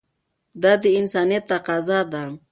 [0.61, 2.23] دا د انسانیت تقاضا ده.